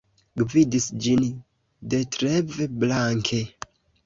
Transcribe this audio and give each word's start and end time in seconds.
Gvidis 0.43 0.87
ĝin 1.07 1.21
Detlev 1.93 2.59
Blanke. 2.85 3.45